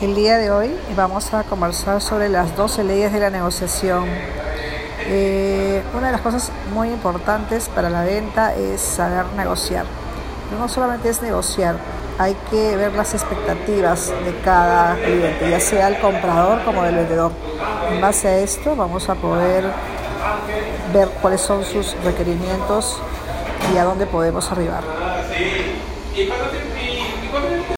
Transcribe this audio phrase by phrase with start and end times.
[0.00, 4.06] El día de hoy vamos a conversar sobre las 12 leyes de la negociación.
[5.00, 9.84] Eh, una de las cosas muy importantes para la venta es saber negociar.
[10.58, 11.76] No solamente es negociar,
[12.16, 17.32] hay que ver las expectativas de cada cliente, ya sea el comprador como del vendedor.
[17.90, 19.64] En base a esto vamos a poder
[20.94, 22.98] ver cuáles son sus requerimientos
[23.74, 24.82] y a dónde podemos arribar.